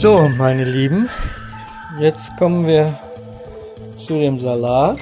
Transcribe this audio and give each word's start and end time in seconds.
So, 0.00 0.30
meine 0.30 0.64
Lieben, 0.64 1.10
jetzt 1.98 2.34
kommen 2.38 2.66
wir 2.66 2.98
zu 3.98 4.14
dem 4.14 4.38
Salat. 4.38 4.98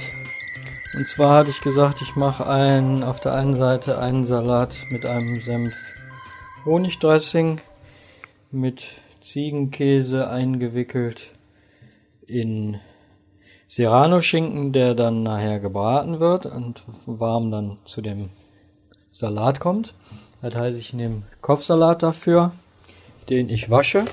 Und 0.92 1.06
zwar 1.06 1.36
hatte 1.36 1.50
ich 1.50 1.60
gesagt, 1.60 2.02
ich 2.02 2.16
mache 2.16 2.48
einen, 2.48 3.04
auf 3.04 3.20
der 3.20 3.34
einen 3.34 3.54
Seite 3.56 4.00
einen 4.00 4.26
Salat 4.26 4.76
mit 4.90 5.06
einem 5.06 5.40
Senf 5.40 5.72
Honigdressing 6.64 7.60
mit 8.50 8.86
Ziegenkäse 9.20 10.28
eingewickelt 10.28 11.30
in 12.26 12.80
Serrano-Schinken, 13.68 14.72
der 14.72 14.96
dann 14.96 15.22
nachher 15.22 15.60
gebraten 15.60 16.18
wird 16.18 16.44
und 16.44 16.82
warm 17.06 17.52
dann 17.52 17.78
zu 17.84 18.02
dem 18.02 18.30
Salat 19.12 19.60
kommt. 19.60 19.94
Das 20.42 20.56
heißt, 20.56 20.76
ich 20.76 20.92
nehme 20.92 21.22
Kopfsalat 21.40 22.02
dafür, 22.02 22.50
den 23.30 23.48
ich 23.48 23.70
wasche 23.70 24.04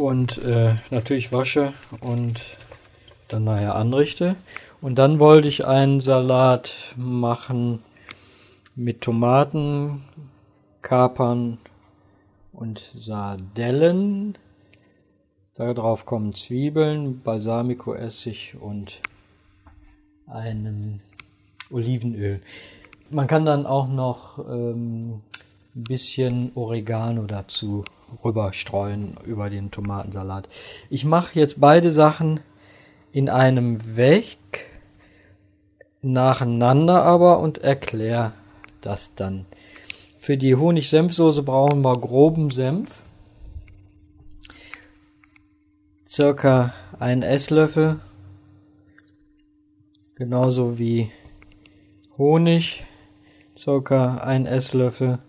und 0.00 0.38
äh, 0.38 0.76
natürlich 0.90 1.30
wasche 1.30 1.74
und 2.00 2.40
dann 3.28 3.44
nachher 3.44 3.74
anrichte. 3.74 4.36
Und 4.80 4.96
dann 4.96 5.18
wollte 5.18 5.46
ich 5.46 5.66
einen 5.66 6.00
Salat 6.00 6.94
machen 6.96 7.80
mit 8.74 9.02
Tomaten, 9.02 10.02
Kapern 10.80 11.58
und 12.52 12.78
Sardellen. 12.96 14.38
Darauf 15.54 16.06
kommen 16.06 16.34
Zwiebeln, 16.34 17.20
Balsamico-Essig 17.20 18.56
und 18.58 19.02
einem 20.26 21.00
Olivenöl. 21.70 22.40
Man 23.10 23.26
kann 23.26 23.44
dann 23.44 23.66
auch 23.66 23.88
noch 23.88 24.38
ähm, 24.48 25.20
ein 25.76 25.84
bisschen 25.84 26.52
Oregano 26.54 27.26
dazu 27.26 27.84
rüberstreuen 28.24 29.16
über 29.24 29.50
den 29.50 29.70
Tomatensalat. 29.70 30.48
Ich 30.88 31.04
mache 31.04 31.38
jetzt 31.38 31.60
beide 31.60 31.92
Sachen 31.92 32.40
in 33.12 33.28
einem 33.28 33.96
weg, 33.96 34.38
nacheinander 36.02 37.02
aber 37.02 37.40
und 37.40 37.58
erkläre 37.58 38.32
das 38.80 39.14
dann. 39.14 39.46
Für 40.18 40.36
die 40.36 40.54
Honig-Senfsoße 40.54 41.42
brauchen 41.42 41.82
wir 41.82 41.98
groben 41.98 42.50
Senf. 42.50 43.02
Circa 46.06 46.74
ein 46.98 47.22
Esslöffel. 47.22 48.00
Genauso 50.14 50.78
wie 50.78 51.10
Honig. 52.18 52.84
Circa 53.56 54.18
ein 54.18 54.44
Esslöffel. 54.44 55.20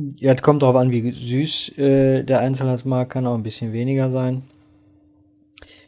Ja, 0.00 0.32
es 0.32 0.42
kommt 0.42 0.62
darauf 0.62 0.76
an, 0.76 0.92
wie 0.92 1.10
süß 1.10 1.76
äh, 1.76 2.22
der 2.22 2.38
Einzelne 2.38 2.78
mag, 2.84 3.10
kann 3.10 3.26
auch 3.26 3.34
ein 3.34 3.42
bisschen 3.42 3.72
weniger 3.72 4.12
sein. 4.12 4.44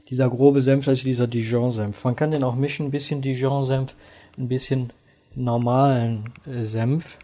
Dieser 0.08 0.28
grobe 0.28 0.62
Senf, 0.62 0.88
ist 0.88 1.04
dieser 1.04 1.28
Dijon-Senf. 1.28 2.02
Man 2.02 2.16
kann 2.16 2.32
den 2.32 2.42
auch 2.42 2.56
mischen, 2.56 2.86
ein 2.86 2.90
bisschen 2.90 3.22
Dijon-Senf, 3.22 3.94
ein 4.36 4.48
bisschen 4.48 4.92
normalen 5.36 6.24
äh, 6.44 6.62
Senf. 6.64 7.18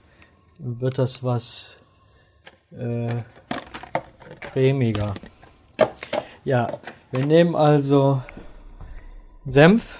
Wird 0.61 0.99
das 0.99 1.25
was 1.25 1.81
äh, 2.71 3.09
cremiger. 4.41 5.15
Ja, 6.45 6.69
wir 7.11 7.27
nehmen 7.27 7.57
also 7.57 8.23
Senf 9.45 9.99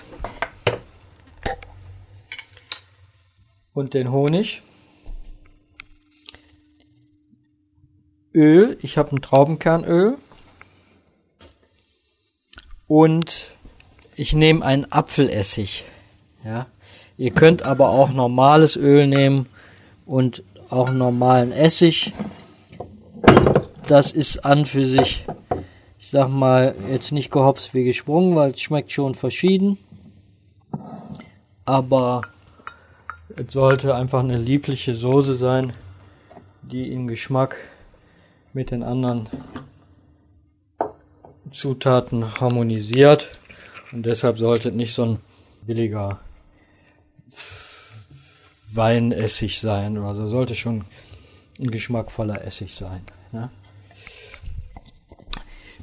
und 3.75 3.93
den 3.93 4.13
Honig. 4.13 4.63
Öl, 8.37 8.77
ich 8.83 8.99
habe 8.99 9.17
ein 9.17 9.23
Traubenkernöl. 9.23 10.19
Und 12.87 13.51
ich 14.15 14.35
nehme 14.35 14.63
einen 14.63 14.93
Apfelessig. 14.93 15.85
Ja. 16.45 16.67
Ihr 17.17 17.31
könnt 17.31 17.63
aber 17.63 17.89
auch 17.89 18.11
normales 18.11 18.77
Öl 18.77 19.07
nehmen 19.07 19.47
und 20.05 20.43
auch 20.69 20.91
normalen 20.91 21.51
Essig. 21.51 22.13
Das 23.87 24.13
ist 24.13 24.45
an 24.45 24.67
für 24.67 24.85
sich, 24.85 25.25
ich 25.99 26.11
sag 26.11 26.29
mal, 26.29 26.75
jetzt 26.91 27.13
nicht 27.13 27.33
gehopst 27.33 27.73
wie 27.73 27.85
gesprungen, 27.85 28.37
weil 28.37 28.51
es 28.51 28.61
schmeckt 28.61 28.93
schon 28.93 29.15
verschieden. 29.15 29.79
Aber 31.65 32.21
es 33.35 33.51
sollte 33.55 33.95
einfach 33.95 34.21
eine 34.21 34.37
liebliche 34.37 34.95
Soße 34.95 35.37
sein, 35.37 35.73
die 36.61 36.93
im 36.93 37.07
Geschmack 37.07 37.57
mit 38.57 38.71
den 38.71 38.83
anderen 38.83 39.29
Zutaten 41.53 42.41
harmonisiert 42.41 43.29
und 43.93 44.07
deshalb 44.07 44.39
sollte 44.39 44.73
nicht 44.73 44.95
so 44.95 45.05
ein 45.05 45.19
billiger 45.67 46.21
Weinessig 48.73 49.61
sein 49.61 49.99
oder 49.99 50.15
so, 50.15 50.27
sollte 50.27 50.55
schon 50.55 50.87
ein 51.61 51.71
geschmackvoller 51.71 52.47
Essig 52.47 52.75
sein. 52.75 53.03
Ne? 53.31 53.51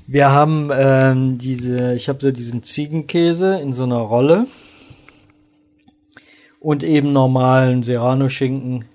Wir 0.07 0.31
haben 0.31 0.71
ähm, 0.73 1.37
diese, 1.37 1.93
ich 1.93 2.09
habe 2.09 2.21
so 2.21 2.31
diesen 2.31 2.63
Ziegenkäse 2.63 3.59
in 3.59 3.73
so 3.73 3.83
einer 3.83 3.97
Rolle 3.97 4.47
und 6.59 6.81
eben 6.81 7.13
normalen 7.13 7.83
Serrano-Schinken. 7.83 8.85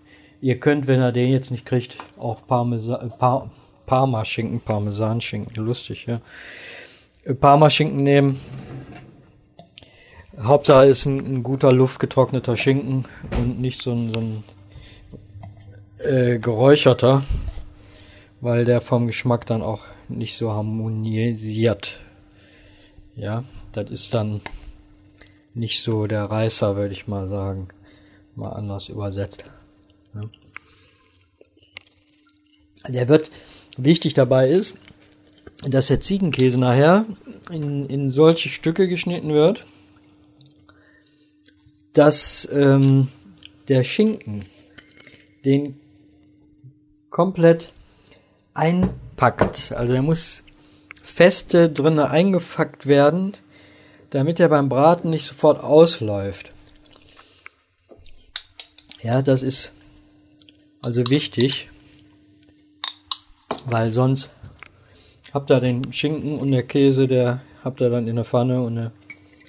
Ihr 0.40 0.58
könnt, 0.58 0.88
wenn 0.88 1.00
ihr 1.00 1.12
den 1.12 1.30
jetzt 1.30 1.52
nicht 1.52 1.64
kriegt, 1.64 1.96
auch 2.18 2.44
Parmesan, 2.44 3.12
Par 3.18 3.52
Parma-Schinken, 3.88 4.60
Parmesan-Schinken, 4.60 5.64
lustig, 5.64 6.04
ja. 6.06 6.20
Äh, 7.24 7.32
Parma-Schinken 7.34 8.02
nehmen. 8.02 8.38
Hauptsache 10.38 10.86
ist 10.86 11.06
ein, 11.06 11.18
ein, 11.18 11.42
guter 11.42 11.72
luftgetrockneter 11.72 12.56
Schinken 12.56 13.06
und 13.38 13.60
nicht 13.60 13.80
so 13.80 13.92
ein, 13.92 14.12
so 14.12 14.20
ein 14.20 14.44
äh, 16.00 16.38
geräucherter, 16.38 17.24
weil 18.42 18.66
der 18.66 18.82
vom 18.82 19.06
Geschmack 19.06 19.46
dann 19.46 19.62
auch 19.62 19.80
nicht 20.08 20.36
so 20.36 20.52
harmonisiert. 20.52 21.98
Ja, 23.16 23.42
das 23.72 23.90
ist 23.90 24.12
dann 24.12 24.42
nicht 25.54 25.82
so 25.82 26.06
der 26.06 26.24
Reißer, 26.24 26.76
würde 26.76 26.92
ich 26.92 27.08
mal 27.08 27.26
sagen. 27.26 27.68
Mal 28.36 28.50
anders 28.50 28.90
übersetzt. 28.90 29.44
Ja. 30.14 30.20
Der 32.86 33.08
wird 33.08 33.30
Wichtig 33.80 34.14
dabei 34.14 34.48
ist, 34.48 34.76
dass 35.62 35.86
der 35.86 36.00
Ziegenkäse 36.00 36.58
nachher 36.58 37.06
in, 37.48 37.86
in 37.86 38.10
solche 38.10 38.48
Stücke 38.48 38.88
geschnitten 38.88 39.32
wird, 39.32 39.66
dass 41.92 42.48
ähm, 42.50 43.06
der 43.68 43.84
Schinken 43.84 44.46
den 45.44 45.78
komplett 47.08 47.72
einpackt. 48.52 49.70
Also 49.70 49.92
er 49.92 50.02
muss 50.02 50.42
feste 51.00 51.70
drinne 51.70 52.10
eingefackt 52.10 52.86
werden, 52.86 53.36
damit 54.10 54.40
er 54.40 54.48
beim 54.48 54.68
Braten 54.68 55.10
nicht 55.10 55.24
sofort 55.24 55.62
ausläuft. 55.62 56.52
Ja, 59.02 59.22
das 59.22 59.44
ist 59.44 59.70
also 60.82 61.06
wichtig 61.08 61.68
weil 63.70 63.92
sonst 63.92 64.30
habt 65.32 65.50
ihr 65.50 65.60
den 65.60 65.92
Schinken 65.92 66.38
und 66.38 66.50
der 66.50 66.62
Käse, 66.62 67.06
der 67.06 67.40
habt 67.62 67.80
ihr 67.80 67.90
dann 67.90 68.08
in 68.08 68.16
der 68.16 68.24
Pfanne 68.24 68.62
und 68.62 68.76
der 68.76 68.92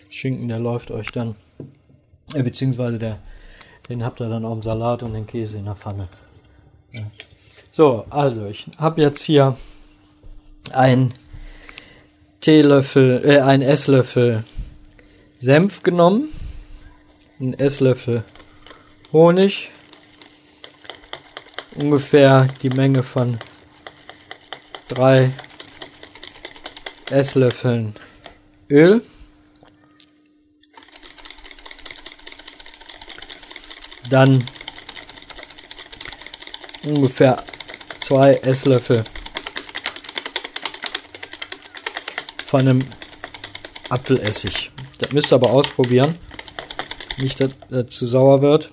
Schinken, 0.09 0.47
der 0.47 0.59
läuft 0.59 0.91
euch 0.91 1.12
dann, 1.12 1.35
äh, 2.34 2.44
beziehungsweise 2.44 3.00
der, 3.00 3.19
den 3.88 4.04
habt 4.04 4.19
ihr 4.21 4.30
dann 4.30 4.45
auch 4.45 4.54
im 4.54 4.62
Salat 4.62 5.04
und 5.04 5.13
den 5.13 5.27
Käse 5.27 5.57
in 5.57 5.66
der 5.66 5.75
Pfanne. 5.75 6.07
Ja. 6.92 7.04
So, 7.71 8.06
also 8.10 8.48
ich 8.48 8.68
habe 8.77 9.01
jetzt 9.01 9.21
hier 9.21 9.56
ein 10.74 11.13
Teelöffel, 12.42 13.22
äh, 13.25 13.39
ein 13.39 13.62
Esslöffel 13.62 14.44
Senf 15.38 15.83
genommen, 15.83 16.30
ein 17.39 17.54
Esslöffel 17.54 18.24
Honig, 19.13 19.69
ungefähr 21.75 22.48
die 22.62 22.69
Menge 22.69 23.04
von 23.04 23.39
drei 24.89 25.31
Esslöffeln 27.09 27.95
Öl. 28.69 29.01
Dann 34.09 34.44
ungefähr 36.83 37.44
zwei 38.00 38.33
Esslöffel 38.33 39.03
von 42.45 42.62
einem 42.62 42.80
Apfelessig. 43.89 44.71
Das 44.97 45.12
müsst 45.12 45.31
ihr 45.31 45.36
aber 45.36 45.51
ausprobieren. 45.51 46.18
Nicht, 47.18 47.39
dass 47.39 47.51
das 47.69 47.89
zu 47.89 48.07
sauer 48.07 48.41
wird. 48.41 48.71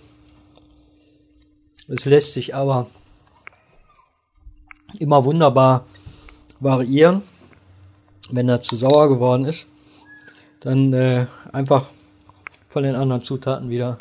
Es 1.89 2.05
lässt 2.05 2.33
sich 2.33 2.55
aber 2.55 2.91
immer 4.99 5.25
wunderbar 5.25 5.87
variieren. 6.61 7.23
Wenn 8.31 8.49
er 8.49 8.63
zu 8.63 8.77
sauer 8.77 9.09
geworden 9.09 9.45
ist, 9.45 9.69
dann 10.61 10.93
äh, 10.93 11.27
einfach 11.53 11.91
von 12.69 12.83
den 12.83 12.95
anderen 12.95 13.23
Zutaten 13.23 13.71
wieder 13.71 13.99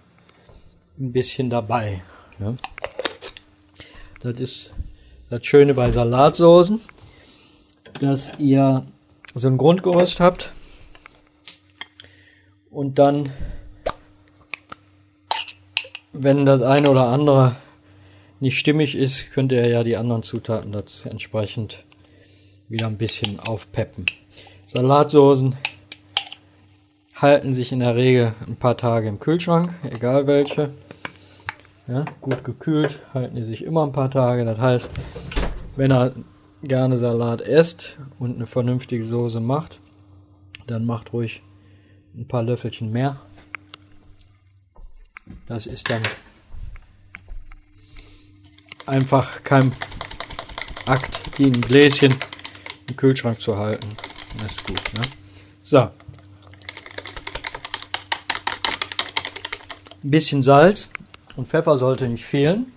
ein 1.00 1.12
bisschen 1.12 1.50
dabei. 1.50 2.04
Ne? 2.40 2.58
Das 4.22 4.40
ist 4.40 4.74
das 5.30 5.46
Schöne 5.46 5.74
bei 5.74 5.92
Salatsoßen, 5.92 6.82
dass 8.02 8.32
ihr 8.40 8.86
so 9.34 9.48
ein 9.48 9.58
Grundgerüst 9.58 10.20
habt 10.20 10.52
und 12.76 13.00
dann, 13.00 13.32
wenn 16.12 16.46
das 16.46 16.62
eine 16.62 16.90
oder 16.90 17.08
andere 17.08 17.56
nicht 18.42 18.60
stimmig 18.60 18.96
ist, 18.96 19.32
könnt 19.32 19.54
ihr 19.54 19.66
ja 19.66 19.86
die 19.86 19.96
anderen 19.96 20.24
Zutaten 20.24 20.74
dazu 20.74 21.08
entsprechend 21.08 21.85
wieder 22.70 22.88
ein 22.88 22.98
bisschen 22.98 23.40
aufpeppen. 23.40 24.06
Salatsoßen 24.66 25.56
halten 27.16 27.54
sich 27.54 27.72
in 27.72 27.80
der 27.80 27.96
Regel 27.96 28.34
ein 28.48 28.56
paar 28.56 28.78
Tage 28.78 29.08
im 29.08 29.20
Kühlschrank, 29.20 29.74
egal 29.84 30.28
welche. 30.28 30.74
Ja, 31.88 32.06
gut 32.20 32.44
gekühlt 32.44 33.00
halten 33.14 33.36
die 33.36 33.44
sich 33.44 33.64
immer 33.64 33.84
ein 33.86 33.92
paar 33.92 34.10
Tage. 34.10 34.44
Das 34.44 34.58
heißt, 34.58 34.90
wenn 35.76 35.92
er 35.92 36.14
gerne 36.64 36.98
Salat 36.98 37.42
esst 37.42 37.98
und 38.18 38.36
eine 38.36 38.48
vernünftige 38.48 39.06
Soße 39.06 39.40
macht, 39.40 39.80
dann 40.66 40.86
macht 40.86 41.14
ruhig 41.14 41.44
ein 42.16 42.28
paar 42.28 42.44
Löffelchen 42.44 42.92
mehr. 42.92 43.22
Das 45.48 45.68
ist 45.68 45.90
dann 45.90 46.02
einfach 48.88 49.44
kein 49.44 49.72
Akt, 50.88 51.22
ein 51.40 51.62
Gläschen 51.62 52.16
im 52.90 52.96
Kühlschrank 52.96 53.40
zu 53.40 53.58
halten. 53.58 53.88
Das 54.42 54.54
ist 54.54 54.68
gut. 54.68 54.82
Ne? 54.94 55.02
So. 55.64 55.80
Ein 55.80 55.92
bisschen 60.04 60.44
Salz 60.44 60.90
und 61.36 61.48
Pfeffer 61.48 61.78
sollte 61.78 62.08
nicht 62.08 62.26
fehlen. 62.26 62.72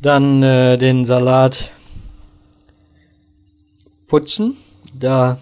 Dann 0.00 0.42
äh, 0.42 0.78
den 0.78 1.04
Salat 1.04 1.72
putzen. 4.06 4.56
Da 4.94 5.38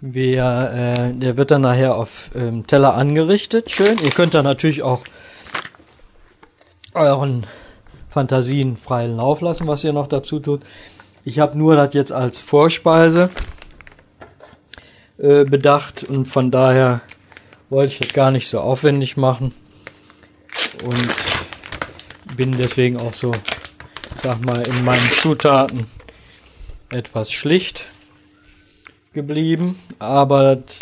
wir, 0.00 0.72
äh, 0.74 1.12
der 1.16 1.36
wird 1.36 1.50
dann 1.50 1.62
nachher 1.62 1.94
auf 1.94 2.30
ähm, 2.34 2.66
Teller 2.66 2.94
angerichtet. 2.94 3.70
Schön. 3.70 3.98
Ihr 4.02 4.10
könnt 4.10 4.34
da 4.34 4.42
natürlich 4.42 4.82
auch 4.82 5.04
euren 6.94 7.46
Fantasien 8.08 8.76
freien 8.76 9.16
Lauf 9.16 9.40
lassen, 9.40 9.66
was 9.66 9.84
ihr 9.84 9.92
noch 9.92 10.08
dazu 10.08 10.40
tut. 10.40 10.62
Ich 11.24 11.38
habe 11.38 11.56
nur 11.56 11.76
das 11.76 11.94
jetzt 11.94 12.12
als 12.12 12.40
Vorspeise 12.40 13.30
äh, 15.18 15.44
bedacht 15.44 16.02
und 16.04 16.26
von 16.26 16.50
daher 16.50 17.02
wollte 17.68 17.92
ich 17.92 17.98
das 18.00 18.12
gar 18.12 18.30
nicht 18.30 18.48
so 18.48 18.60
aufwendig 18.60 19.16
machen 19.16 19.54
und 20.82 22.36
bin 22.36 22.52
deswegen 22.52 22.96
auch 22.98 23.12
so, 23.12 23.32
sag 24.22 24.44
mal, 24.44 24.66
in 24.66 24.84
meinen 24.84 25.10
Zutaten 25.12 25.86
etwas 26.90 27.30
schlicht 27.30 27.84
geblieben, 29.12 29.78
aber 29.98 30.56
das 30.56 30.80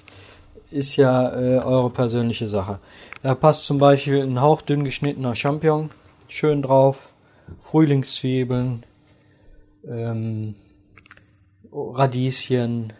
ist 0.71 0.97
ja 0.97 1.31
äh, 1.31 1.59
eure 1.59 1.91
persönliche 1.91 2.49
Sache. 2.49 2.79
Da 3.23 3.35
passt 3.35 3.67
zum 3.67 3.79
Beispiel 3.79 4.23
ein 4.23 4.41
hauchdünn 4.41 4.85
geschnittener 4.85 5.35
Champignon 5.35 5.91
schön 6.29 6.62
drauf, 6.62 7.09
Frühlingszwiebeln, 7.61 8.85
ähm, 9.87 10.55
Radieschen, 11.73 12.93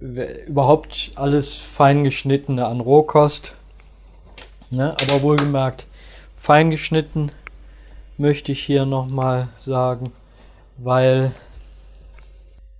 überhaupt 0.00 1.12
alles 1.14 1.56
fein 1.56 2.04
geschnittene 2.04 2.66
an 2.66 2.80
Rohkost. 2.80 3.54
Ne? 4.70 4.96
Aber 5.00 5.22
wohlgemerkt, 5.22 5.86
fein 6.36 6.70
geschnitten 6.70 7.30
möchte 8.18 8.52
ich 8.52 8.62
hier 8.62 8.86
nochmal 8.86 9.48
sagen, 9.58 10.12
weil 10.76 11.32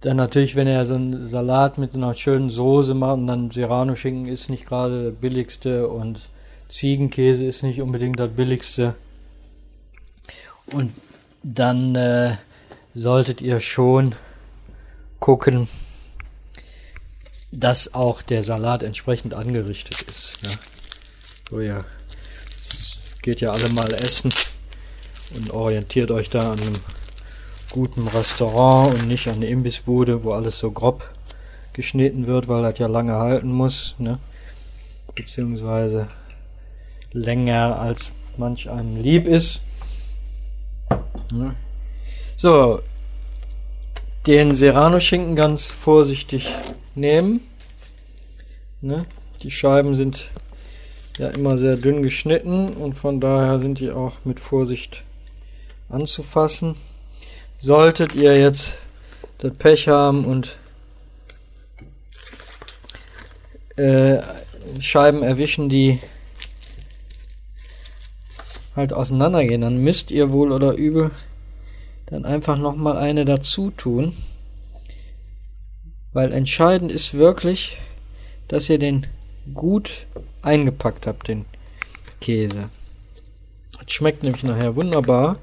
dann 0.00 0.16
natürlich, 0.18 0.54
wenn 0.54 0.66
er 0.66 0.84
so 0.84 0.94
einen 0.94 1.26
Salat 1.26 1.78
mit 1.78 1.94
einer 1.94 2.12
schönen 2.12 2.50
Soße 2.50 2.94
macht 2.94 3.14
und 3.14 3.26
dann 3.26 3.50
Serrano-Schinken 3.50 4.26
ist 4.26 4.50
nicht 4.50 4.66
gerade 4.66 5.04
der 5.04 5.10
billigste 5.10 5.88
und 5.88 6.28
Ziegenkäse 6.74 7.44
ist 7.44 7.62
nicht 7.62 7.80
unbedingt 7.80 8.18
das 8.18 8.32
billigste. 8.32 8.96
Und 10.66 10.92
dann 11.44 11.94
äh, 11.94 12.36
solltet 12.94 13.40
ihr 13.40 13.60
schon 13.60 14.16
gucken, 15.20 15.68
dass 17.52 17.94
auch 17.94 18.22
der 18.22 18.42
Salat 18.42 18.82
entsprechend 18.82 19.34
angerichtet 19.34 20.02
ist. 20.02 20.40
Ja. 20.44 20.50
So 21.48 21.60
ja, 21.60 21.84
geht 23.22 23.40
ja 23.40 23.50
alle 23.50 23.68
mal 23.68 23.94
essen 23.94 24.32
und 25.36 25.52
orientiert 25.52 26.10
euch 26.10 26.28
da 26.28 26.50
an 26.50 26.60
einem 26.60 26.80
guten 27.70 28.08
Restaurant 28.08 28.94
und 28.94 29.06
nicht 29.06 29.28
an 29.28 29.36
eine 29.36 29.46
Imbissbude, 29.46 30.24
wo 30.24 30.32
alles 30.32 30.58
so 30.58 30.72
grob 30.72 31.08
geschnitten 31.72 32.26
wird, 32.26 32.48
weil 32.48 32.62
das 32.62 32.80
ja 32.80 32.88
lange 32.88 33.14
halten 33.14 33.52
muss, 33.52 33.94
ne? 33.98 34.18
beziehungsweise 35.14 36.08
länger 37.14 37.80
als 37.80 38.12
manch 38.36 38.68
einem 38.68 38.96
lieb 38.96 39.26
ist. 39.26 39.62
So, 42.36 42.80
den 44.26 44.54
Serrano-Schinken 44.54 45.36
ganz 45.36 45.66
vorsichtig 45.66 46.48
nehmen. 46.94 47.40
Ne? 48.80 49.06
Die 49.42 49.50
Scheiben 49.50 49.94
sind 49.94 50.30
ja 51.18 51.28
immer 51.28 51.56
sehr 51.56 51.76
dünn 51.76 52.02
geschnitten 52.02 52.74
und 52.74 52.94
von 52.94 53.20
daher 53.20 53.60
sind 53.60 53.78
die 53.78 53.90
auch 53.90 54.14
mit 54.24 54.40
Vorsicht 54.40 55.04
anzufassen. 55.88 56.74
Solltet 57.56 58.14
ihr 58.14 58.36
jetzt 58.36 58.78
das 59.38 59.54
Pech 59.54 59.88
haben 59.88 60.24
und 60.24 60.56
äh, 63.76 64.18
Scheiben 64.80 65.22
erwischen, 65.22 65.68
die 65.68 66.00
halt 68.74 68.92
auseinandergehen, 68.92 69.60
dann 69.60 69.78
müsst 69.78 70.10
ihr 70.10 70.32
wohl 70.32 70.52
oder 70.52 70.74
übel 70.74 71.10
dann 72.06 72.24
einfach 72.24 72.58
nochmal 72.58 72.96
eine 72.96 73.24
dazu 73.24 73.70
tun. 73.70 74.14
Weil 76.12 76.32
entscheidend 76.32 76.92
ist 76.92 77.14
wirklich, 77.14 77.78
dass 78.48 78.68
ihr 78.68 78.78
den 78.78 79.06
gut 79.52 80.06
eingepackt 80.42 81.06
habt, 81.06 81.28
den 81.28 81.44
Käse. 82.20 82.70
Das 83.78 83.92
schmeckt 83.92 84.22
nämlich 84.22 84.42
nachher 84.44 84.76
wunderbar 84.76 85.38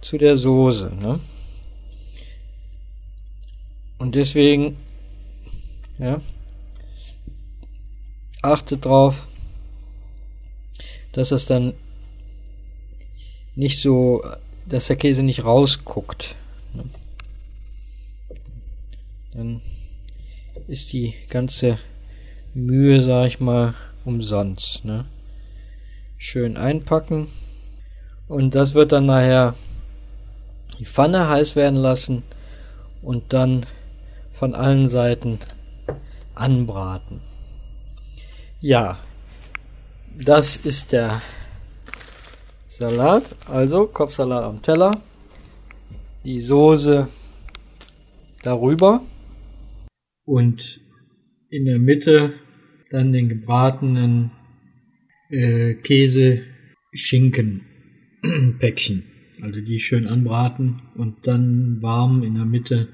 zu 0.00 0.18
der 0.18 0.36
Soße. 0.36 0.92
Ne? 1.00 1.20
Und 3.98 4.14
deswegen, 4.14 4.76
ja, 5.98 6.20
achtet 8.40 8.84
drauf, 8.84 9.26
dass 11.12 11.30
es 11.30 11.44
dann 11.44 11.74
nicht 13.54 13.80
so, 13.80 14.22
dass 14.66 14.86
der 14.86 14.96
Käse 14.96 15.22
nicht 15.22 15.44
rausguckt. 15.44 16.34
Ne? 16.74 16.84
Dann 19.32 19.62
ist 20.68 20.92
die 20.92 21.14
ganze 21.28 21.78
Mühe, 22.54 23.02
sag 23.02 23.26
ich 23.26 23.40
mal, 23.40 23.74
umsonst. 24.04 24.84
Ne? 24.84 25.06
Schön 26.18 26.56
einpacken. 26.56 27.28
Und 28.28 28.54
das 28.54 28.74
wird 28.74 28.92
dann 28.92 29.06
nachher 29.06 29.54
die 30.78 30.86
Pfanne 30.86 31.28
heiß 31.28 31.56
werden 31.56 31.76
lassen 31.76 32.22
und 33.02 33.32
dann 33.32 33.66
von 34.32 34.54
allen 34.54 34.88
Seiten 34.88 35.38
anbraten. 36.34 37.20
Ja, 38.60 38.98
das 40.18 40.56
ist 40.56 40.92
der 40.92 41.20
Salat, 42.74 43.36
also 43.50 43.86
Kopfsalat 43.86 44.44
am 44.44 44.62
Teller, 44.62 44.92
die 46.24 46.40
Soße 46.40 47.06
darüber 48.42 49.02
und 50.24 50.80
in 51.50 51.66
der 51.66 51.78
Mitte 51.78 52.32
dann 52.90 53.12
den 53.12 53.28
gebratenen 53.28 54.30
äh, 55.28 55.74
Käse 55.74 56.44
Schinken 56.94 57.66
Päckchen. 58.58 59.02
Also 59.42 59.60
die 59.60 59.78
schön 59.78 60.06
anbraten 60.06 60.80
und 60.94 61.26
dann 61.26 61.82
warm 61.82 62.22
in 62.22 62.36
der 62.36 62.46
Mitte 62.46 62.88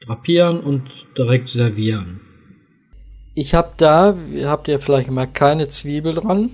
drapieren 0.00 0.58
und 0.58 0.88
direkt 1.18 1.50
servieren. 1.50 2.20
Ich 3.34 3.52
habe 3.52 3.74
da, 3.76 4.16
habt 4.44 4.68
ihr 4.68 4.78
vielleicht 4.78 5.08
gemerkt, 5.08 5.34
keine 5.34 5.68
Zwiebel 5.68 6.14
dran. 6.14 6.48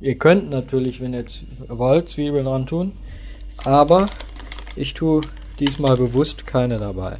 Ihr 0.00 0.18
könnt 0.18 0.50
natürlich, 0.50 1.00
wenn 1.00 1.14
ihr 1.14 1.24
wollt, 1.68 2.08
Zwiebeln 2.08 2.44
dran 2.44 2.66
tun. 2.66 2.92
Aber 3.64 4.06
ich 4.76 4.94
tue 4.94 5.22
diesmal 5.58 5.96
bewusst 5.96 6.46
keine 6.46 6.78
dabei. 6.78 7.18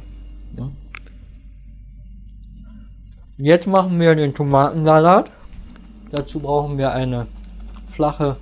Jetzt 3.37 3.67
machen 3.67 3.99
wir 3.99 4.15
den 4.15 4.33
Tomatensalat. 4.33 5.31
Dazu 6.11 6.39
brauchen 6.39 6.77
wir 6.77 6.93
eine 6.93 7.27
flache 7.87 8.37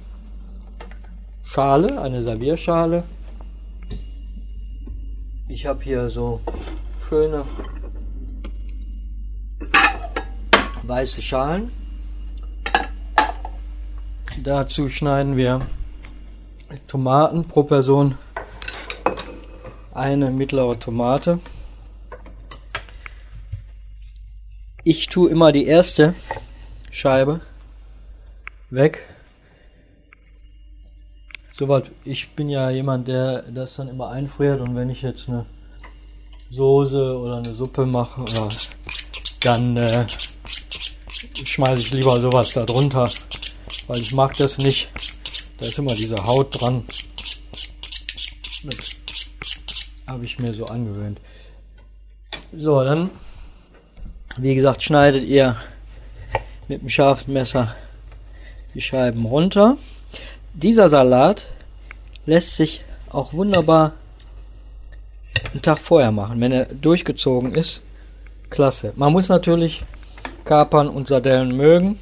Schale, 1.44 2.02
eine 2.02 2.22
Servierschale. 2.22 3.04
Ich 5.48 5.66
habe 5.66 5.84
hier 5.84 6.10
so 6.10 6.42
schöne 7.08 7.46
weiße 10.84 11.22
Schalen. 11.22 11.72
Dazu 14.44 14.90
schneiden 14.90 15.38
wir 15.38 15.62
Tomaten 16.90 17.48
pro 17.48 17.64
Person 17.64 18.18
eine 19.94 20.32
mittlere 20.32 20.78
Tomate. 20.78 21.40
Ich 24.84 25.08
tue 25.08 25.30
immer 25.30 25.54
die 25.54 25.66
erste 25.66 26.14
Scheibe 26.92 27.40
weg. 28.70 29.04
Soweit, 31.50 31.92
ich 32.04 32.32
bin 32.36 32.50
ja 32.50 32.70
jemand, 32.70 33.08
der 33.08 33.44
das 33.44 33.78
dann 33.78 33.88
immer 33.88 34.10
einfriert 34.10 34.60
und 34.60 34.76
wenn 34.76 34.90
ich 34.90 35.04
jetzt 35.04 35.30
eine 35.30 35.46
Soße 36.50 37.18
oder 37.18 37.38
eine 37.38 37.54
Suppe 37.54 37.86
mache, 37.86 38.26
dann 39.40 39.78
äh, 39.78 40.06
schmeiße 41.46 41.82
ich 41.82 41.92
lieber 41.94 42.20
sowas 42.20 42.52
da 42.52 42.66
drunter, 42.66 43.10
weil 43.88 44.00
ich 44.00 44.14
mag 44.14 44.36
das 44.38 44.58
nicht. 44.58 44.90
Da 45.58 45.66
ist 45.66 45.78
immer 45.78 45.96
diese 45.96 46.26
Haut 46.26 46.60
dran. 46.60 46.84
Das 48.66 49.86
habe 50.08 50.26
ich 50.26 50.40
mir 50.40 50.54
so 50.54 50.66
angewöhnt. 50.66 51.20
So, 52.52 52.84
dann, 52.84 53.10
wie 54.38 54.56
gesagt, 54.56 54.84
schneidet 54.84 55.24
ihr 55.26 55.56
mit 56.68 56.82
dem 56.82 56.90
scharfen 56.90 57.34
Messer 57.34 57.76
die 58.74 58.82
Scheiben 58.82 59.26
runter. 59.26 59.78
Dieser 60.54 60.90
Salat 60.90 61.48
lässt 62.26 62.56
sich 62.56 62.82
auch 63.10 63.34
wunderbar 63.34 63.94
einen 65.52 65.62
Tag 65.62 65.80
vorher 65.80 66.12
machen, 66.12 66.40
wenn 66.42 66.52
er 66.52 66.66
durchgezogen 66.66 67.54
ist. 67.56 67.82
Klasse. 68.50 68.94
Man 68.96 69.12
muss 69.14 69.30
natürlich 69.30 69.84
Kapern 70.46 70.88
und 70.88 71.08
Sardellen 71.08 71.56
mögen. 71.56 72.00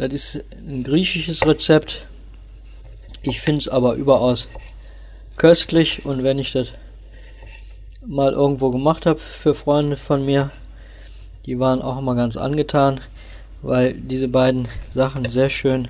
Das 0.00 0.14
ist 0.14 0.44
ein 0.66 0.82
griechisches 0.82 1.44
Rezept. 1.44 2.06
Ich 3.20 3.42
finde 3.42 3.60
es 3.60 3.68
aber 3.68 3.96
überaus 3.96 4.48
köstlich 5.36 6.06
und 6.06 6.24
wenn 6.24 6.38
ich 6.38 6.52
das 6.52 6.72
mal 8.06 8.32
irgendwo 8.32 8.70
gemacht 8.70 9.04
habe 9.04 9.20
für 9.20 9.54
Freunde 9.54 9.98
von 9.98 10.24
mir, 10.24 10.52
die 11.44 11.58
waren 11.58 11.82
auch 11.82 11.98
immer 11.98 12.14
ganz 12.14 12.38
angetan, 12.38 13.02
weil 13.60 13.92
diese 13.92 14.28
beiden 14.28 14.68
Sachen 14.94 15.26
sehr 15.28 15.50
schön 15.50 15.88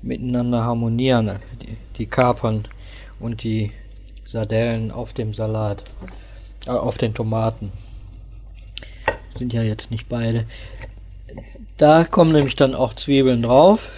miteinander 0.00 0.64
harmonieren. 0.64 1.38
Die, 1.60 1.76
die 1.98 2.06
Kapern 2.06 2.66
und 3.20 3.42
die 3.42 3.70
Sardellen 4.24 4.90
auf 4.90 5.12
dem 5.12 5.34
Salat, 5.34 5.84
äh, 6.66 6.70
auf 6.70 6.96
den 6.96 7.12
Tomaten. 7.12 7.70
Sind 9.36 9.52
ja 9.52 9.62
jetzt 9.62 9.90
nicht 9.90 10.08
beide. 10.08 10.46
Da 11.76 12.04
kommen 12.04 12.32
nämlich 12.32 12.54
dann 12.54 12.74
auch 12.74 12.94
Zwiebeln 12.94 13.42
drauf. 13.42 13.90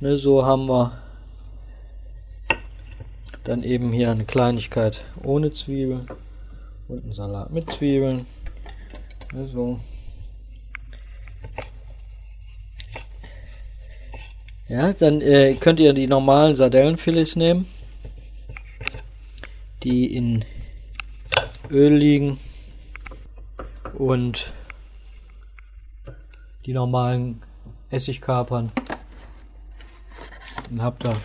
Ne, 0.00 0.18
so 0.18 0.44
haben 0.44 0.68
wir 0.68 0.92
dann 3.44 3.62
eben 3.62 3.92
hier 3.92 4.10
eine 4.10 4.24
Kleinigkeit 4.24 5.04
ohne 5.22 5.52
Zwiebeln 5.52 6.08
und 6.88 7.04
einen 7.04 7.12
Salat 7.12 7.50
mit 7.50 7.70
Zwiebeln. 7.72 8.26
Ne, 9.32 9.48
so. 9.48 9.80
Ja, 14.68 14.92
dann 14.92 15.20
äh, 15.20 15.54
könnt 15.54 15.78
ihr 15.78 15.92
die 15.92 16.08
normalen 16.08 16.56
Sardellenfilets 16.56 17.36
nehmen, 17.36 17.68
die 19.84 20.14
in 20.16 20.44
Öl 21.70 21.94
liegen 21.94 22.40
und 23.96 24.52
die 26.66 26.72
normalen 26.72 27.42
Essigkapern. 27.90 28.72
Dann 30.68 30.82
habt 30.82 31.06
ihr 31.06 31.16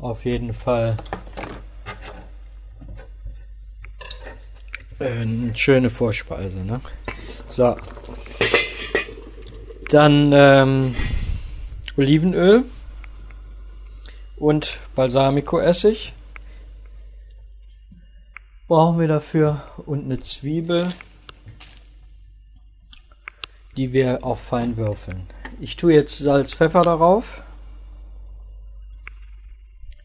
auf 0.00 0.24
jeden 0.24 0.52
Fall 0.52 0.96
eine 4.98 5.54
schöne 5.54 5.90
Vorspeise. 5.90 6.58
Ne? 6.58 6.80
So. 7.46 7.76
Dann 9.90 10.32
ähm, 10.34 10.96
Olivenöl 11.96 12.64
und 14.36 14.80
Balsamico-Essig 14.96 16.14
brauchen 18.66 18.98
wir 18.98 19.08
dafür 19.08 19.62
und 19.86 20.04
eine 20.04 20.18
Zwiebel, 20.18 20.92
die 23.78 23.92
wir 23.92 24.24
auch 24.24 24.38
fein 24.38 24.76
würfeln. 24.76 25.28
Ich 25.60 25.76
tue 25.76 25.94
jetzt 25.94 26.18
Salz, 26.18 26.52
Pfeffer 26.52 26.82
darauf. 26.82 27.42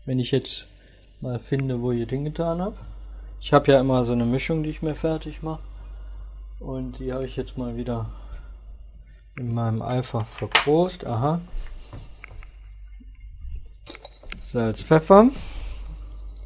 Wenn 0.06 0.20
ich 0.20 0.30
jetzt 0.30 0.68
mal 1.22 1.40
finde, 1.40 1.82
wo 1.82 1.92
ich 1.92 2.08
den 2.08 2.24
getan 2.24 2.62
habe. 2.62 2.78
Ich 3.42 3.52
habe 3.52 3.72
ja 3.72 3.80
immer 3.80 4.04
so 4.06 4.14
eine 4.14 4.26
Mischung, 4.26 4.62
die 4.62 4.70
ich 4.70 4.84
mir 4.84 4.94
fertig 4.94 5.42
mache. 5.42 5.64
Und 6.60 7.00
die 7.00 7.12
habe 7.12 7.26
ich 7.26 7.36
jetzt 7.36 7.58
mal 7.58 7.76
wieder 7.76 8.10
in 9.38 9.54
meinem 9.54 9.82
Eifer 9.82 10.24
verprost. 10.24 11.06
Aha. 11.06 11.42
Salz, 14.44 14.84
Pfeffer. 14.84 15.30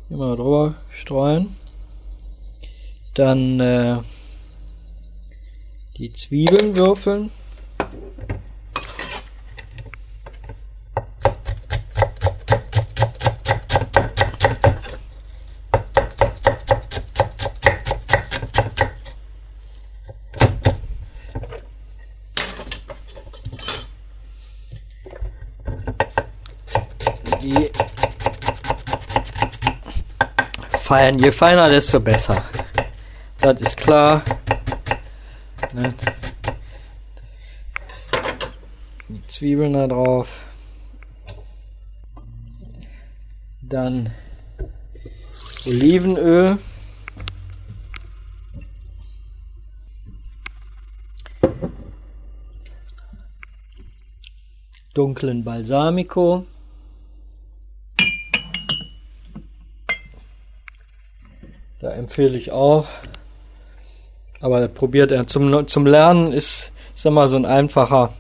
Immer 0.10 0.38
drüber 0.38 0.76
streuen. 0.92 1.58
Dann 3.16 3.60
äh, 3.60 4.00
die 5.98 6.14
Zwiebeln 6.14 6.76
würfeln. 6.76 7.32
Feiern, 30.84 31.20
je 31.20 31.32
feiner, 31.34 31.70
desto 31.70 32.00
besser. 32.00 32.42
Das 33.42 33.60
ist 33.60 33.76
klar. 33.76 34.24
Ne? 35.78 35.94
Die 39.10 39.28
Zwiebeln 39.28 39.74
da 39.74 39.88
drauf. 39.88 40.48
Dann 43.62 44.12
Olivenöl. 45.68 46.58
Dunklen 54.96 55.44
Balsamico. 55.44 56.48
Da 61.80 61.92
empfehle 61.92 62.36
ich 62.36 62.50
auch. 62.52 62.88
Aber 64.40 64.68
probiert 64.68 65.12
er 65.12 65.28
zum, 65.28 65.68
zum 65.68 65.86
Lernen 65.86 66.32
ist, 66.32 66.72
ich 66.96 67.02
sag 67.02 67.28
so 67.28 67.36
ein 67.36 67.46
einfacher, 67.46 68.14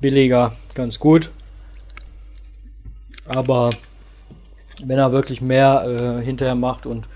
billiger, 0.00 0.52
ganz 0.74 0.98
gut. 0.98 1.30
Aber 3.26 3.70
wenn 4.82 4.98
er 4.98 5.12
wirklich 5.12 5.40
mehr 5.40 6.18
äh, 6.20 6.24
hinterher 6.24 6.54
macht 6.54 6.86
und 6.86 7.06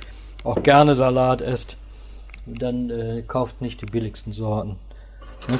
auch 0.44 0.62
gerne 0.62 0.94
Salat 0.94 1.40
esst, 1.40 1.76
dann 2.46 2.90
äh, 2.90 3.22
kauft 3.26 3.60
nicht 3.60 3.80
die 3.80 3.86
billigsten 3.86 4.32
Sorten. 4.32 4.76
Ne? 5.48 5.58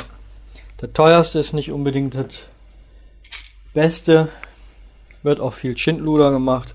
Der 0.80 0.92
teuerste 0.92 1.38
ist 1.38 1.52
nicht 1.52 1.71
unbedingt 1.71 2.14
das 2.14 2.47
Beste. 3.73 4.28
Wird 5.23 5.38
auch 5.38 5.52
viel 5.52 5.76
Schindluder 5.76 6.32
gemacht. 6.32 6.75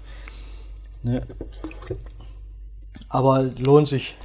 Ne? 1.04 1.24
Aber 3.10 3.44
lohnt 3.44 3.90
sich 3.90 4.16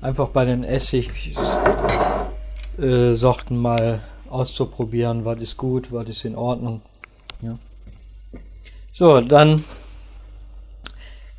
einfach 0.00 0.28
bei 0.28 0.44
den 0.44 0.64
Essigsorten 0.64 3.56
mal 3.56 4.00
auszuprobieren, 4.28 5.24
was 5.24 5.40
ist 5.40 5.56
gut, 5.56 5.92
was 5.92 6.08
ist 6.08 6.24
in 6.24 6.34
Ordnung. 6.34 6.82
Ja. 7.40 7.58
So, 8.92 9.20
dann 9.20 9.64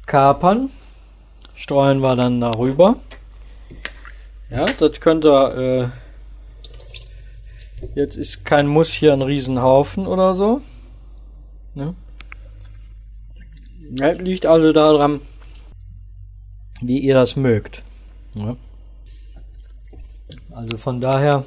Kapern 0.05 0.69
streuen 1.55 1.99
wir 1.99 2.15
dann 2.15 2.39
darüber. 2.39 2.95
Ja, 4.49 4.65
das 4.65 5.01
könnt 5.01 5.25
ihr, 5.25 5.91
äh, 7.81 7.85
jetzt 7.95 8.15
ist 8.15 8.45
kein 8.45 8.67
Muss 8.67 8.91
hier 8.91 9.11
ein 9.11 9.21
Riesenhaufen 9.21 10.07
oder 10.07 10.35
so. 10.35 10.61
Ne? 11.75 11.95
Das 13.89 14.17
liegt 14.19 14.45
also 14.45 14.71
daran, 14.71 15.19
wie 16.81 16.99
ihr 16.99 17.15
das 17.15 17.35
mögt. 17.35 17.83
Ja. 18.37 18.55
Also 20.51 20.77
von 20.77 21.01
daher 21.01 21.43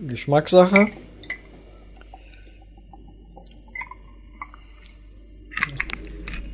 Geschmackssache. 0.00 0.88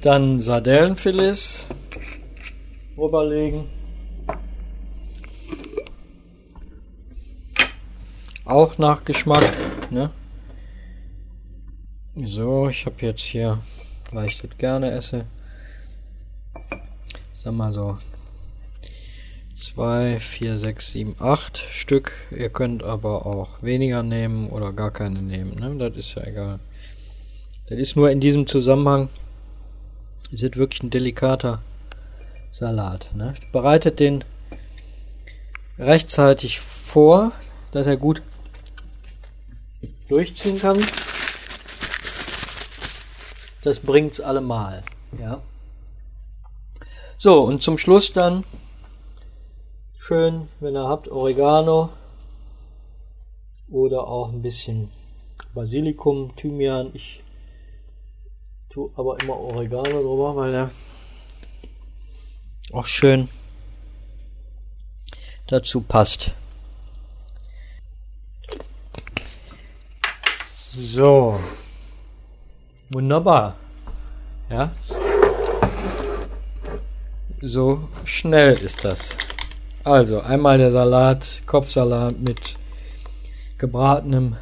Dann 0.00 0.40
Sardellenfilets 0.40 1.66
rüberlegen. 2.97 3.68
Auch 8.45 8.78
nach 8.78 9.04
Geschmack. 9.04 9.45
Ne? 9.90 10.11
So, 12.16 12.68
ich 12.68 12.87
habe 12.87 12.97
jetzt 13.00 13.21
hier, 13.21 13.61
weil 14.11 14.28
ich 14.28 14.38
das 14.38 14.57
gerne 14.59 14.90
esse, 14.90 15.26
sag 17.42 17.54
mal 17.54 17.73
so 17.73 17.99
2, 19.57 20.21
4, 20.21 20.59
6, 20.59 20.92
7, 20.92 21.16
8 21.18 21.59
Stück. 21.59 22.12
Ihr 22.30 22.49
könnt 22.49 22.83
aber 22.83 23.26
auch 23.26 23.62
weniger 23.62 24.02
nehmen 24.02 24.49
oder 24.49 24.73
gar 24.73 24.90
keine 24.90 25.23
nehmen. 25.23 25.59
Ne? 25.59 25.76
Das 25.78 25.97
ist 25.97 26.14
ja 26.14 26.25
egal. 26.25 26.61
Das 27.68 27.78
ist 27.78 27.97
nur 27.97 28.11
in 28.11 28.21
diesem 28.21 28.47
Zusammenhang 28.47 29.09
Ihr 30.30 30.38
seht 30.38 30.59
wirklich 30.59 30.83
ein 30.83 30.90
delikater 30.90 31.62
Salat. 32.50 33.11
Ne? 33.14 33.33
Bereitet 33.50 33.99
den 33.99 34.25
rechtzeitig 35.78 36.61
vor, 36.61 37.33
dass 37.73 37.87
er 37.87 37.97
gut 37.97 38.21
durchziehen 40.09 40.59
kann. 40.59 40.78
Das 43.62 43.80
bringt's 43.80 44.21
allemal. 44.21 44.83
Ja. 45.18 45.40
So, 47.20 47.40
und 47.42 47.64
zum 47.64 47.78
Schluss 47.78 48.12
dann 48.12 48.44
schön, 49.98 50.46
wenn 50.60 50.76
ihr 50.76 50.87
habt, 50.87 51.08
Oregano 51.08 51.88
oder 53.68 54.06
auch 54.06 54.28
ein 54.28 54.40
bisschen 54.40 54.92
Basilikum, 55.52 56.37
Thymian. 56.37 56.92
Ich 56.94 57.25
tue 58.70 58.92
aber 58.94 59.20
immer 59.20 59.37
Oregano 59.37 60.00
drüber, 60.00 60.37
weil 60.37 60.54
er 60.54 60.70
auch 62.72 62.87
schön 62.87 63.28
dazu 65.48 65.80
passt. 65.80 66.30
So. 70.72 71.40
Wunderbar. 72.90 73.56
Ja. 74.48 74.72
So 77.40 77.88
schnell 78.04 78.54
ist 78.54 78.85
das. 78.85 79.16
Also 79.85 80.20
einmal 80.20 80.59
der 80.59 80.72
Salat, 80.72 81.42
Kopfsalat 81.46 82.18
mit 82.18 82.57
gebratenem 83.59 84.37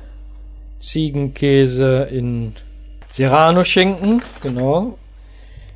Ziegenkäse 0.81 2.09
in 2.11 2.55
Serrano-Schinken, 3.09 4.23
genau, 4.43 4.97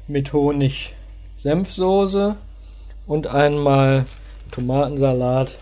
mit 0.09 0.33
Honig, 0.33 0.95
Senfsoße 1.43 2.37
und 3.07 3.27
einmal 3.27 4.07
Tomatensalat 4.51 5.59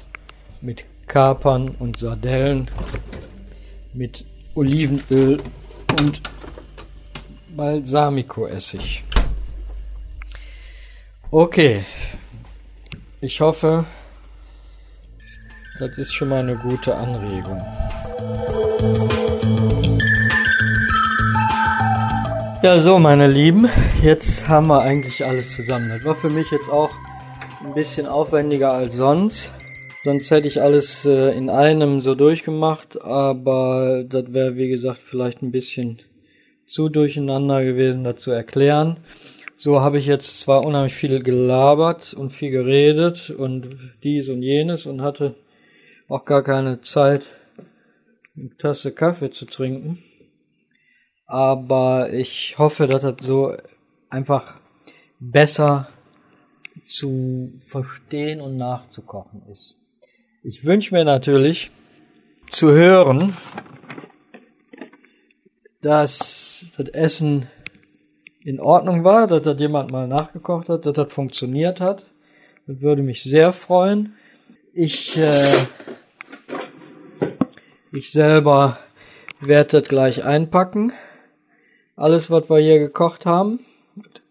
mit 0.60 0.84
Kapern 1.08 1.70
und 1.80 1.98
Sardellen 1.98 2.70
mit 3.92 4.24
Olivenöl 4.54 5.38
und 5.98 6.22
Balsamico-Essig. 7.56 9.02
Okay, 11.30 11.84
ich 13.20 13.42
hoffe, 13.42 13.84
das 15.78 15.98
ist 15.98 16.14
schon 16.14 16.30
mal 16.30 16.40
eine 16.40 16.56
gute 16.56 16.94
Anregung. 16.94 17.60
Ja, 22.62 22.80
so 22.80 22.98
meine 22.98 23.26
Lieben, 23.26 23.68
jetzt 24.02 24.48
haben 24.48 24.68
wir 24.68 24.80
eigentlich 24.80 25.22
alles 25.22 25.54
zusammen. 25.54 25.90
Das 25.90 26.02
war 26.02 26.14
für 26.14 26.30
mich 26.30 26.50
jetzt 26.50 26.70
auch 26.70 26.92
ein 27.62 27.74
bisschen 27.74 28.06
aufwendiger 28.06 28.72
als 28.72 28.94
sonst. 28.94 29.52
Sonst 29.98 30.30
hätte 30.30 30.48
ich 30.48 30.62
alles 30.62 31.04
äh, 31.04 31.36
in 31.36 31.50
einem 31.50 32.00
so 32.00 32.14
durchgemacht, 32.14 33.04
aber 33.04 34.02
das 34.02 34.32
wäre 34.32 34.56
wie 34.56 34.68
gesagt 34.68 35.02
vielleicht 35.02 35.42
ein 35.42 35.52
bisschen 35.52 35.98
zu 36.66 36.88
durcheinander 36.88 37.64
gewesen, 37.64 38.02
dazu 38.02 38.30
erklären. 38.30 38.96
So 39.58 39.80
habe 39.82 39.98
ich 39.98 40.06
jetzt 40.06 40.40
zwar 40.40 40.64
unheimlich 40.64 40.94
viel 40.94 41.22
gelabert 41.22 42.14
und 42.14 42.30
viel 42.30 42.50
geredet 42.50 43.28
und 43.30 43.68
dies 44.02 44.30
und 44.30 44.42
jenes 44.42 44.86
und 44.86 45.02
hatte 45.02 45.34
auch 46.08 46.24
gar 46.24 46.42
keine 46.42 46.80
Zeit, 46.80 47.26
eine 48.36 48.56
Tasse 48.56 48.92
Kaffee 48.92 49.30
zu 49.30 49.44
trinken 49.44 49.98
aber 51.28 52.10
ich 52.10 52.56
hoffe, 52.58 52.86
dass 52.86 53.02
das 53.02 53.16
so 53.20 53.54
einfach 54.08 54.58
besser 55.20 55.88
zu 56.84 57.52
verstehen 57.60 58.40
und 58.40 58.56
nachzukochen 58.56 59.42
ist. 59.50 59.76
Ich 60.42 60.64
wünsche 60.64 60.94
mir 60.94 61.04
natürlich 61.04 61.70
zu 62.50 62.72
hören, 62.72 63.36
dass 65.82 66.72
das 66.78 66.88
Essen 66.88 67.46
in 68.48 68.60
Ordnung 68.60 69.04
war, 69.04 69.26
dass 69.26 69.42
das 69.42 69.60
jemand 69.60 69.90
mal 69.90 70.08
nachgekocht 70.08 70.68
hat, 70.68 70.86
dass 70.86 70.94
das 70.94 71.12
funktioniert 71.12 71.80
hat. 71.80 72.04
Das 72.66 72.80
würde 72.80 73.02
mich 73.02 73.22
sehr 73.22 73.52
freuen. 73.52 74.14
Ich, 74.72 75.18
äh, 75.18 75.54
ich 77.92 78.10
selber 78.10 78.78
werde 79.40 79.80
das 79.80 79.88
gleich 79.88 80.24
einpacken 80.24 80.92
alles, 81.98 82.30
was 82.30 82.48
wir 82.48 82.58
hier 82.58 82.78
gekocht 82.78 83.26
haben. 83.26 83.60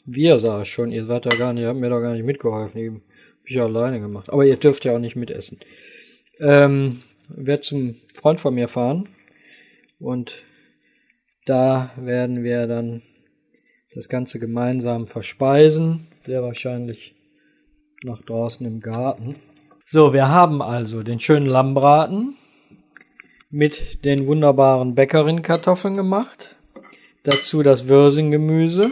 Wir 0.06 0.40
sah 0.40 0.62
es 0.62 0.70
schon, 0.70 0.92
ihr 0.92 1.04
seid 1.04 1.26
ja 1.26 1.38
gar 1.38 1.54
nicht, 1.54 1.64
ihr 1.64 1.68
habt 1.68 1.80
mir 1.80 1.90
doch 1.90 2.02
gar 2.02 2.14
nicht 2.14 2.26
mitgeholfen, 2.26 2.82
ich 2.82 2.90
hab 2.90 3.02
ich 3.46 3.62
alleine 3.62 4.00
gemacht. 4.00 4.30
Aber 4.30 4.46
ihr 4.46 4.56
dürft 4.56 4.86
ja 4.86 4.96
auch 4.96 5.00
nicht 5.00 5.16
mitessen. 5.16 5.60
Ähm, 6.40 7.04
werde 7.28 7.62
zum 7.62 7.96
Freund 8.16 8.40
von 8.40 8.56
mir 8.56 8.68
fahren 8.68 9.10
und 10.00 10.44
da 11.46 11.92
werden 11.98 12.44
wir 12.44 12.68
dann 12.68 13.02
das 13.94 14.10
Ganze 14.10 14.40
gemeinsam 14.40 15.08
verspeisen. 15.08 16.08
Sehr 16.26 16.44
wahrscheinlich 16.44 17.16
nach 18.04 18.22
draußen 18.22 18.66
im 18.66 18.80
Garten. 18.80 19.36
So, 19.86 20.14
wir 20.14 20.30
haben 20.30 20.62
also 20.62 21.04
den 21.04 21.20
schönen 21.20 21.46
Lammbraten 21.46 22.36
mit 23.50 24.04
den 24.04 24.28
wunderbaren 24.28 24.96
Bäckerin-Kartoffeln 24.96 25.96
gemacht. 25.96 26.56
Dazu 27.24 27.64
das 27.64 27.88
Würsinggemüse. 27.88 28.92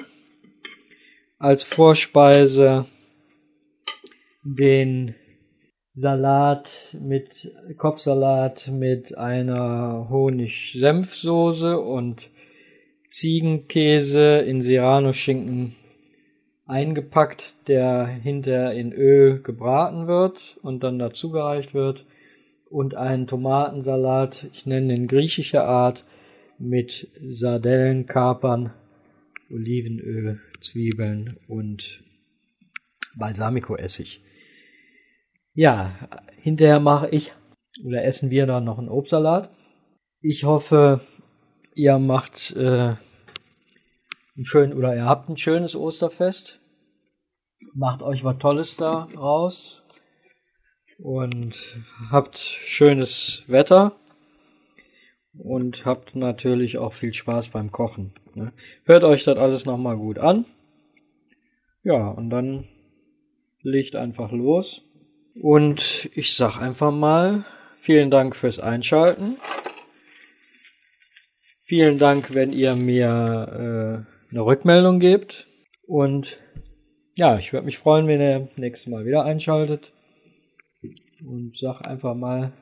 Als 1.37 1.63
Vorspeise 1.63 2.85
den 4.43 5.15
Salat 5.93 6.95
mit 6.99 7.51
Kopfsalat 7.77 8.69
mit 8.69 9.17
einer 9.17 10.07
Honig-Senfsoße 10.09 11.79
und 11.79 12.29
Ziegenkäse 13.09 14.39
in 14.39 14.61
Serrano-Schinken 14.61 15.75
eingepackt, 16.65 17.55
der 17.67 18.05
hinterher 18.07 18.73
in 18.73 18.91
Öl 18.91 19.41
gebraten 19.41 20.07
wird 20.07 20.57
und 20.61 20.83
dann 20.83 20.99
dazugereicht 20.99 21.73
wird. 21.73 22.05
Und 22.69 22.95
einen 22.95 23.27
Tomatensalat, 23.27 24.47
ich 24.51 24.65
nenne 24.65 24.93
den 24.93 25.07
griechischer 25.07 25.65
Art, 25.65 26.03
mit 26.57 27.09
Sardellen, 27.21 28.05
Kapern, 28.05 28.73
Olivenöl, 29.49 30.41
Zwiebeln 30.61 31.37
und 31.47 32.03
Balsamico-Essig. 33.17 34.21
Ja, 35.53 35.93
hinterher 36.41 36.79
mache 36.79 37.09
ich 37.09 37.33
oder 37.83 38.03
essen 38.03 38.29
wir 38.29 38.45
dann 38.45 38.65
noch 38.65 38.79
einen 38.79 38.89
Obstsalat. 38.89 39.49
Ich 40.21 40.43
hoffe, 40.43 41.01
ihr 41.75 41.99
macht 41.99 42.55
äh, 42.55 42.95
ein 44.37 44.45
schön 44.45 44.73
oder 44.73 44.95
ihr 44.95 45.05
habt 45.05 45.29
ein 45.29 45.37
schönes 45.37 45.75
Osterfest. 45.75 46.59
Macht 47.73 48.01
euch 48.01 48.23
was 48.23 48.37
Tolles 48.37 48.75
da 48.77 49.07
raus 49.15 49.83
und 50.97 51.77
habt 52.09 52.37
schönes 52.37 53.43
Wetter 53.47 53.93
und 55.37 55.85
habt 55.85 56.15
natürlich 56.15 56.77
auch 56.77 56.93
viel 56.93 57.13
Spaß 57.13 57.49
beim 57.49 57.71
Kochen. 57.71 58.13
Ne? 58.33 58.53
Hört 58.85 59.03
euch 59.03 59.23
das 59.25 59.37
alles 59.37 59.65
nochmal 59.65 59.97
gut 59.97 60.17
an. 60.19 60.45
Ja, 61.83 62.07
und 62.07 62.29
dann 62.29 62.65
legt 63.61 63.95
einfach 63.95 64.31
los. 64.31 64.83
Und 65.41 66.09
ich 66.13 66.35
sag 66.35 66.61
einfach 66.61 66.91
mal, 66.91 67.43
vielen 67.77 68.09
Dank 68.09 68.35
fürs 68.35 68.59
Einschalten. 68.59 69.37
Vielen 71.67 71.97
Dank, 71.97 72.35
wenn 72.35 72.53
ihr 72.53 72.75
mir 72.75 73.07
äh, 73.07 74.31
eine 74.31 74.45
Rückmeldung 74.45 74.99
gebt. 74.99 75.47
Und 75.87 76.37
ja, 77.15 77.39
ich 77.39 77.53
würde 77.53 77.65
mich 77.65 77.79
freuen, 77.79 78.07
wenn 78.07 78.21
ihr 78.21 78.49
nächstes 78.55 78.85
Mal 78.85 79.03
wieder 79.03 79.25
einschaltet. 79.25 79.91
Und 81.25 81.57
sag 81.57 81.81
einfach 81.87 82.13
mal 82.13 82.53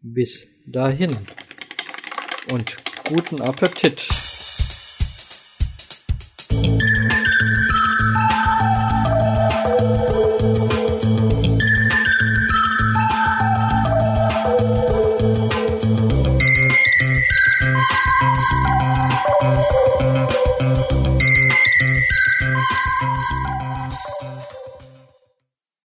bis 0.00 0.48
dahin. 0.66 1.18
Und 2.50 2.78
guten 3.06 3.42
Appetit. 3.42 4.29